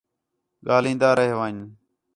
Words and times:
ڳاہلین٘دا 0.65 1.09
رَیہ 1.17 1.35
ون٘ڄ 1.39 1.57